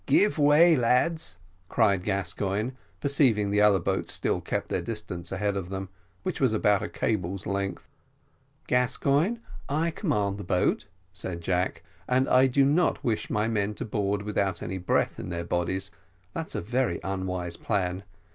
[0.07, 1.37] "Give way, my lads,"
[1.69, 5.89] cried Gascoigne, perceiving the other boats still kept their distance ahead of them,
[6.23, 7.87] which was about a cable's length.
[8.65, 9.37] "Gascoigne,
[9.69, 14.23] I command the boat," said Jack, "and I do not wish my men to board
[14.23, 15.91] without any breath in their bodies
[16.33, 18.01] that's a very unwise plan.